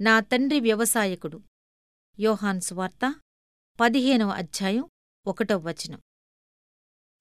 [0.00, 1.42] నా తండ్రి వ్యవసాయకుడు.
[2.20, 3.14] యోహాన్ సువార్త
[3.80, 4.84] పదిహేనవ అధ్యాయం
[5.26, 6.00] ఒకటవ వచనం.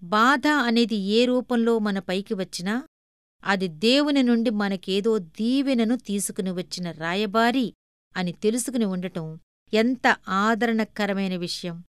[0.03, 2.87] బాధ అనేది ఏ రూపంలో మన పైకి వచ్చినా
[3.43, 7.73] అది దేవుని నుండి మనకేదో దీవెనను తీసుకుని వచ్చిన రాయబారి
[8.17, 9.39] అని తెలుసుకుని ఉండటం
[9.73, 11.83] ఎంత ఆదరణకరమైన విషయం.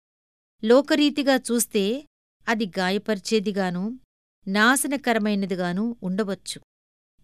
[0.65, 2.07] లోకరీతిగా చూస్తే
[2.49, 3.93] అది గాయపరిచేదిగానూ
[4.49, 6.61] నాశనకరమైనదిగానూ ఉండవచ్చు.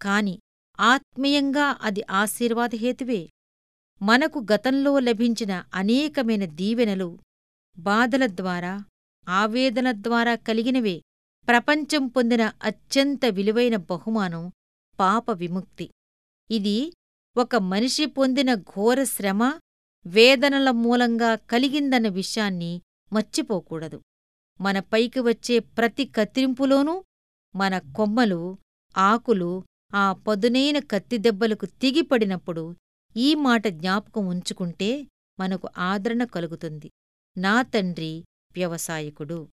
[0.01, 0.39] కాని
[0.79, 3.29] ఆత్మీయంగా అది ఆశీర్వాదహేతువే
[4.01, 7.19] మనకు గతంలో లభించిన అనేకమైన దీవెనలు
[7.77, 8.83] బాధల ద్వారా
[9.27, 11.01] ఆవేదన ద్వారా కలిగినవే.
[11.47, 14.51] ప్రపంచం పొందిన అత్యంత విలువైన బహుమానం
[14.99, 15.89] పాప విముక్తి.
[16.51, 16.93] ఇది
[17.37, 19.59] ఒక మనిషి పొందిన ఘోర శ్రమ
[20.05, 22.81] వేదనల మూలంగా కలిగిందన్న విషయాన్ని
[23.13, 24.01] మర్చిపోకూడదు.
[24.61, 27.03] మన పైకి వచ్చే ప్రతి కత్తిరింపులోనూ
[27.55, 28.57] మన కొమ్మలు
[28.97, 32.63] ఆకులు ఆ పదునైన కత్తిదెబ్బలకు తిగిపడినప్పుడు
[33.17, 35.07] ఈ మాట జ్ఞాపకం ఉంచుకుంటే
[35.39, 36.91] మనకు ఆదరణ కలుగుతుంది.
[37.37, 39.47] నా తండ్రి వ్యవసాయకుడు.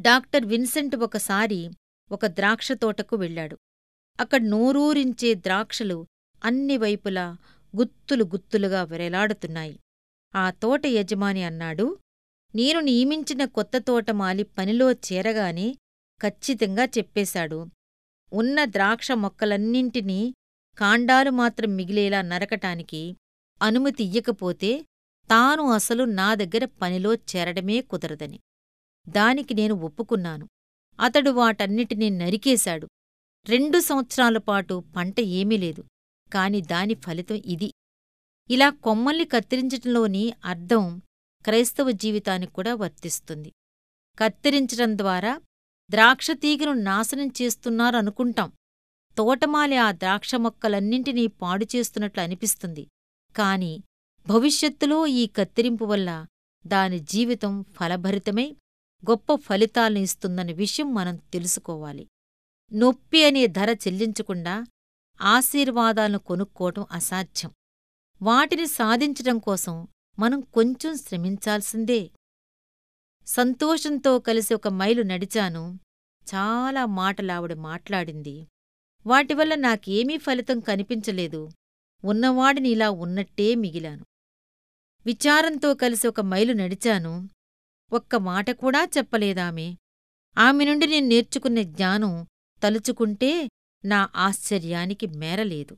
[0.00, 1.70] డాక్టర్ విన్సెంట్ ఒకసారి
[2.12, 3.58] ఒక ద్రాక్షతోటకు వెళ్ళాడు.
[4.20, 6.06] అక్కడ నోరూరించే ద్రాక్షలు
[6.44, 7.36] అన్ని వైపులా
[7.76, 9.80] గుత్తులు గుత్తులుగా వెరలాడుతున్నాయి.
[10.34, 11.98] ఆ తోట యజమాని అన్నాడు
[12.54, 15.76] నేను నియమించిన కొత్త తోటమాలి పనిలో చేరగానే
[16.22, 17.66] ఖచ్చితంగా చెప్పేశాడు.
[18.32, 20.34] ఉన్న ద్రాక్ష మొక్కలన్నింటినీ
[20.78, 23.16] కాండాలు మాత్రం మిగిలేలా నరకటానికి
[23.62, 24.82] అనుమతి ఇయ్యకపోతే
[25.30, 28.40] తాను అసలు నా దగ్గర పనిలో చేరడమే కుదరదని.
[29.08, 30.48] దానికి నేను ఒప్పుకున్నాను.
[31.00, 32.88] అతడు వాటన్నిటినీ నరికేశాడు.
[33.46, 35.84] రెండు సంవత్సరాల పాటు పంట ఏమీ లేదు.
[36.32, 37.72] కాని దాని ఫలితం ఇది.
[38.50, 41.02] ఇలా కొమ్మల్ని కత్తిరించటంలోని అర్థం
[41.44, 43.52] క్రైస్తవ జీవితానికి కూడా వర్తిస్తుంది.
[44.18, 45.40] కత్తిరించటం ద్వారా
[45.90, 48.52] ద్రాక్షతీగను నాశనం చేస్తున్నారనుకుంటాం
[49.18, 52.86] తోటమాలి ఆ ద్రాక్ష మొక్కలన్నింటినీ పాడుచేస్తున్నట్లు అనిపిస్తుంది.
[53.36, 53.82] కాని
[54.26, 56.26] భవిష్యత్తులో ఈ కత్తిరింపు వల్ల
[56.66, 58.56] దాని జీవితం ఫలభరితమై
[59.10, 62.08] గొప్ప ఫలితాలను ఇస్తుందన్న విషయం మనం తెలుసుకోవాలి.
[62.72, 64.64] నొప్పి అనే ధర చెల్లించకుండా
[65.20, 67.50] ఆశీర్వాదాలను కొనుక్కోవటం అసాధ్యం.
[68.22, 69.88] వాటిని సాధించటం కోసం
[70.18, 72.10] మనం కొంచెం శ్రమించాల్సిందే.
[73.26, 75.78] సంతోషంతో కలిసి ఒక మైలు నడిచాను.
[76.34, 78.46] చాలా మాటలావిడ మాట్లాడింది.
[79.06, 81.50] వాటివల్ల నాకేమీ ఫలితం కనిపించలేదు.
[82.04, 84.04] ఉన్నవాడిని ఇలా ఉన్నట్టే మిగిలాను.
[85.06, 87.28] విచారంతో కలిసి ఒక మైలు నడిచాను.
[87.92, 89.74] ఒక్క మాట కూడా చెప్పలేదామె.
[90.38, 92.26] ఆమె నుండి నేను నేర్చుకున్న జ్ఞానం
[92.62, 93.48] తలుచుకుంటే
[93.84, 95.76] నా ఆశ్చర్యానికి మేరలేదు.